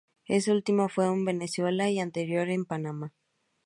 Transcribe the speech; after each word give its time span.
El 0.25 0.43
último 0.51 0.89
fue 0.89 1.05
en 1.05 1.23
Venezuela 1.25 1.87
y 1.91 1.99
el 1.99 2.03
anterior 2.07 2.49
en 2.49 2.65
Panamá. 2.65 3.13